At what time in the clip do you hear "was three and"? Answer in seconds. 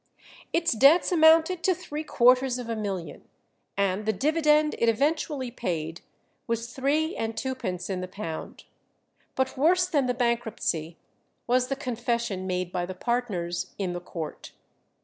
6.47-7.37